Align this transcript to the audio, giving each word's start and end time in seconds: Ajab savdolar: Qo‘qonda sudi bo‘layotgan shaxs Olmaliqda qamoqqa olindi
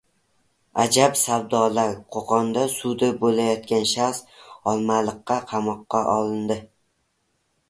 Ajab 0.83 1.17
savdolar: 1.23 1.93
Qo‘qonda 2.15 2.63
sudi 2.77 3.09
bo‘layotgan 3.19 3.85
shaxs 3.93 4.23
Olmaliqda 4.73 5.39
qamoqqa 5.53 6.03
olindi 6.17 6.59